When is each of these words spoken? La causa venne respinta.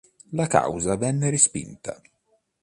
La 0.31 0.47
causa 0.47 0.95
venne 0.97 1.29
respinta. 1.29 2.01